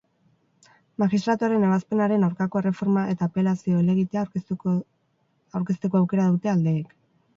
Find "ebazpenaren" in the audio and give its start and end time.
1.67-2.25